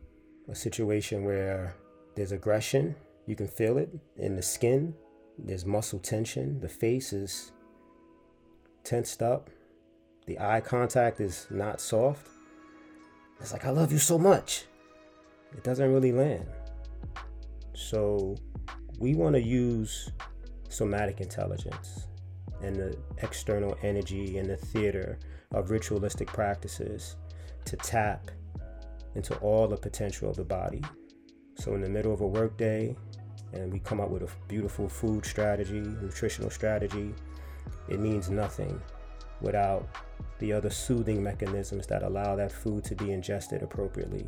[0.47, 1.75] a situation where
[2.15, 2.95] there's aggression,
[3.25, 4.93] you can feel it in the skin,
[5.37, 7.51] there's muscle tension, the face is
[8.83, 9.49] tensed up,
[10.25, 12.27] the eye contact is not soft.
[13.39, 14.65] It's like, I love you so much.
[15.53, 16.45] It doesn't really land.
[17.73, 18.35] So,
[18.99, 20.11] we want to use
[20.67, 22.08] somatic intelligence
[22.61, 25.19] and the external energy and the theater
[25.51, 27.15] of ritualistic practices
[27.65, 28.31] to tap
[29.15, 30.81] into all the potential of the body.
[31.55, 32.95] So, in the middle of a workday,
[33.53, 37.13] and we come up with a beautiful food strategy, nutritional strategy,
[37.87, 38.79] it means nothing
[39.41, 39.87] without
[40.39, 44.25] the other soothing mechanisms that allow that food to be ingested appropriately.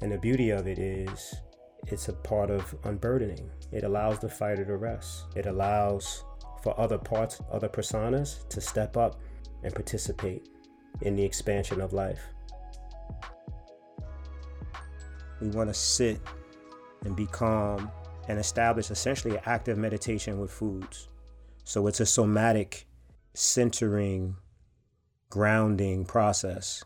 [0.00, 1.34] And the beauty of it is
[1.86, 3.50] it's a part of unburdening.
[3.72, 5.24] It allows the fighter to rest.
[5.36, 6.24] It allows
[6.64, 9.20] for other parts, other personas to step up
[9.62, 10.48] and participate
[11.02, 12.22] in the expansion of life.
[15.42, 16.22] We want to sit
[17.04, 17.90] and be calm
[18.28, 21.10] and establish essentially an active meditation with foods.
[21.64, 22.86] So it's a somatic
[23.34, 24.36] centering,
[25.28, 26.82] grounding process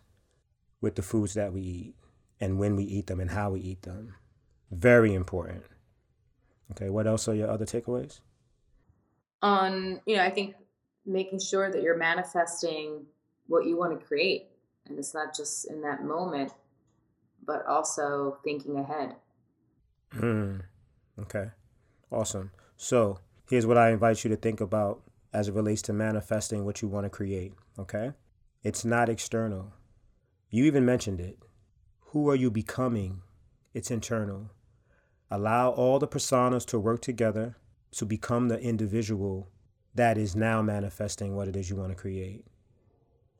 [0.80, 1.94] with the foods that we eat
[2.40, 4.16] and when we eat them and how we eat them.
[4.72, 5.62] Very important.
[6.72, 8.18] Okay, what else are your other takeaways?
[9.42, 10.56] On, you know, I think
[11.06, 13.06] making sure that you're manifesting
[13.46, 14.48] what you want to create.
[14.86, 16.52] And it's not just in that moment,
[17.44, 19.16] but also thinking ahead.
[20.14, 20.62] Mm,
[21.20, 21.50] okay,
[22.10, 22.50] awesome.
[22.76, 23.18] So
[23.48, 26.88] here's what I invite you to think about as it relates to manifesting what you
[26.88, 27.52] want to create.
[27.78, 28.12] Okay,
[28.62, 29.72] it's not external.
[30.50, 31.38] You even mentioned it.
[32.12, 33.22] Who are you becoming?
[33.74, 34.50] It's internal.
[35.30, 37.56] Allow all the personas to work together
[37.92, 39.48] to become the individual
[39.94, 42.44] that is now manifesting what it is you want to create.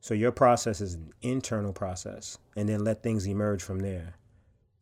[0.01, 4.15] So your process is an internal process, and then let things emerge from there.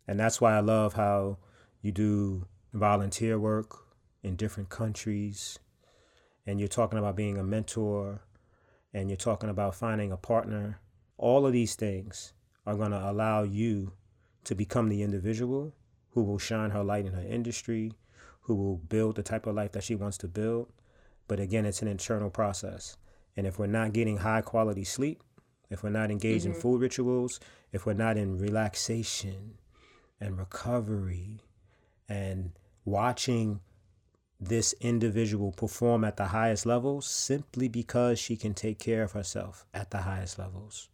[0.07, 1.37] And that's why I love how
[1.81, 3.75] you do volunteer work
[4.23, 5.59] in different countries,
[6.45, 8.21] and you're talking about being a mentor,
[8.93, 10.79] and you're talking about finding a partner.
[11.17, 12.33] All of these things
[12.65, 13.93] are going to allow you
[14.43, 15.73] to become the individual
[16.11, 17.93] who will shine her light in her industry,
[18.47, 20.71] who will build the type of life that she wants to build.
[21.27, 22.95] But again, it's an internal process.
[23.35, 25.21] And if we're not getting high quality sleep,
[25.69, 26.55] if we're not engaged mm-hmm.
[26.55, 27.41] in food rituals,
[27.73, 29.55] if we're not in relaxation
[30.21, 31.41] and recovery
[32.07, 32.51] and
[32.85, 33.59] watching
[34.39, 39.65] this individual perform at the highest levels simply because she can take care of herself
[39.73, 40.87] at the highest levels.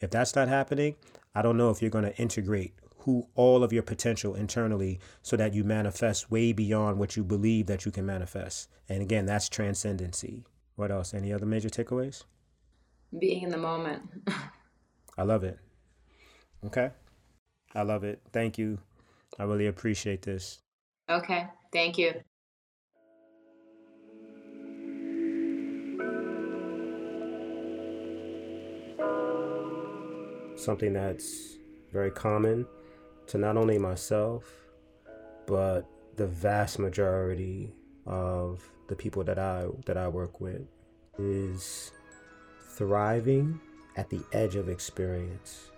[0.00, 0.96] If that's not happening,
[1.34, 2.74] I don't know if you're going to integrate
[3.06, 7.66] who all of your potential internally so that you manifest way beyond what you believe
[7.66, 8.68] that you can manifest.
[8.88, 10.44] And again, that's transcendency.
[10.74, 11.14] What else?
[11.14, 12.24] Any other major takeaways?
[13.16, 14.02] Being in the moment.
[15.16, 15.56] I love it.
[16.64, 16.90] Okay.
[17.76, 18.20] I love it.
[18.32, 18.80] Thank you.
[19.38, 20.58] I really appreciate this.
[21.08, 21.46] Okay.
[21.72, 22.12] Thank you.
[30.56, 31.54] Something that's
[31.92, 32.66] very common
[33.28, 34.44] to not only myself,
[35.46, 37.74] but the vast majority
[38.06, 40.62] of the people that I that I work with
[41.18, 41.92] is
[42.70, 43.60] thriving
[43.96, 45.70] at the edge of experience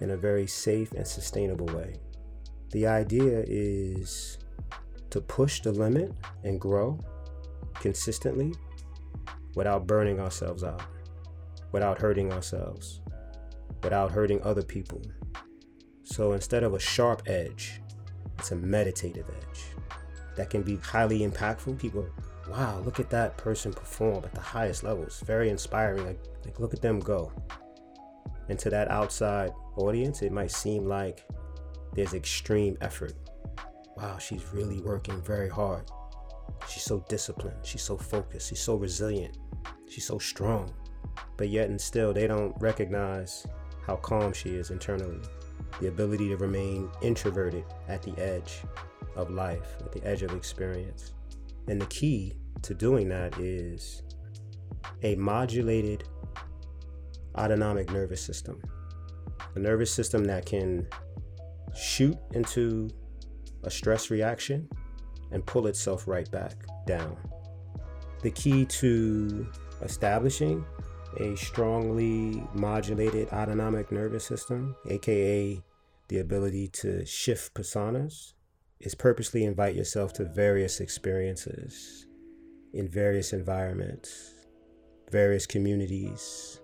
[0.00, 1.94] in a very safe and sustainable way.
[2.70, 4.38] The idea is
[5.10, 6.12] to push the limit
[6.44, 6.98] and grow
[7.74, 8.54] consistently
[9.54, 10.82] without burning ourselves out,
[11.72, 13.00] without hurting ourselves,
[13.82, 15.02] without hurting other people.
[16.10, 17.80] So instead of a sharp edge,
[18.38, 19.64] it's a meditative edge
[20.36, 21.78] that can be highly impactful.
[21.78, 22.04] People,
[22.48, 25.20] wow, look at that person perform at the highest levels.
[25.20, 26.04] Very inspiring.
[26.04, 27.32] Like, like look at them go.
[28.48, 31.24] And to that outside audience, it might seem like
[31.94, 33.14] there's extreme effort.
[33.96, 35.88] Wow, she's really working very hard.
[36.68, 37.64] She's so disciplined.
[37.64, 38.48] She's so focused.
[38.48, 39.38] She's so resilient.
[39.88, 40.72] She's so strong.
[41.36, 43.46] But yet and still, they don't recognize
[43.86, 45.20] how calm she is internally
[45.80, 48.60] the ability to remain introverted at the edge
[49.16, 51.12] of life, at the edge of experience.
[51.68, 54.02] And the key to doing that is
[55.02, 56.04] a modulated
[57.36, 58.62] autonomic nervous system,
[59.54, 60.86] a nervous system that can
[61.74, 62.90] shoot into
[63.64, 64.68] a stress reaction
[65.32, 66.54] and pull itself right back
[66.86, 67.16] down.
[68.22, 69.46] The key to
[69.82, 70.64] establishing
[71.18, 75.62] a strongly modulated autonomic nervous system, aka
[76.10, 78.34] the ability to shift personas,
[78.80, 82.06] is purposely invite yourself to various experiences
[82.74, 84.32] in various environments,
[85.12, 86.60] various communities,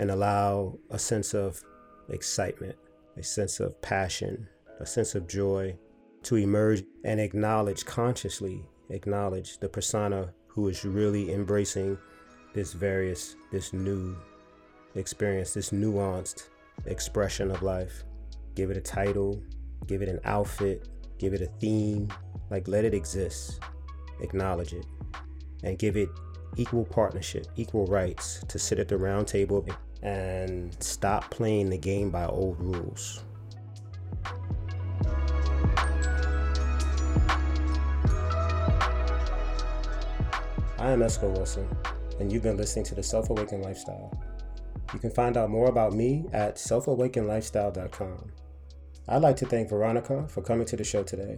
[0.00, 1.62] and allow a sense of
[2.08, 2.76] excitement,
[3.16, 4.48] a sense of passion,
[4.80, 5.76] a sense of joy
[6.24, 11.96] to emerge and acknowledge consciously, acknowledge the persona who is really embracing
[12.52, 14.16] this various, this new
[14.96, 16.48] experience, this nuanced
[16.86, 18.02] expression of life.
[18.56, 19.40] Give it a title,
[19.86, 20.88] give it an outfit,
[21.18, 22.08] give it a theme.
[22.50, 23.60] Like, let it exist,
[24.20, 24.86] acknowledge it,
[25.62, 26.08] and give it
[26.56, 29.64] equal partnership, equal rights to sit at the round table
[30.02, 33.22] and stop playing the game by old rules.
[40.78, 41.68] I am Esco Wilson
[42.20, 44.12] and you've been listening to the Self Awakened Lifestyle.
[44.92, 48.35] You can find out more about me at selfawakenedlifestyle.com.
[49.08, 51.36] I'd like to thank Veronica for coming to the show today.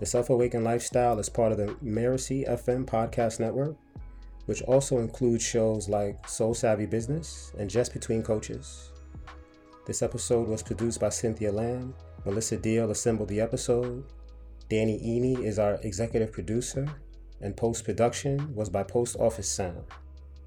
[0.00, 3.76] The Self Awakened Lifestyle is part of the Mirasee FM podcast network,
[4.46, 8.90] which also includes shows like Soul Savvy Business and Just Between Coaches.
[9.86, 11.94] This episode was produced by Cynthia Lamb.
[12.24, 14.04] Melissa Deal assembled the episode.
[14.68, 16.88] Danny Iny is our executive producer
[17.40, 19.84] and post production was by Post Office Sound.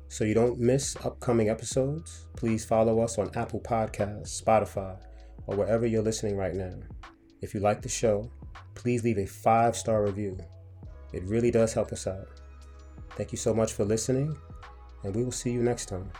[0.09, 4.97] So you don't miss upcoming episodes, please follow us on Apple Podcasts, Spotify,
[5.47, 6.73] or wherever you're listening right now.
[7.41, 8.29] If you like the show,
[8.75, 10.37] please leave a five star review.
[11.13, 12.27] It really does help us out.
[13.11, 14.37] Thank you so much for listening,
[15.03, 16.11] and we will see you next time.